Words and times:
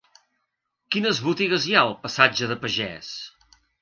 Quines 0.95 1.19
botigues 1.27 1.67
hi 1.67 1.75
ha 1.77 1.83
al 1.89 1.93
passatge 2.07 2.51
de 2.53 2.59
Pagès? 2.65 3.13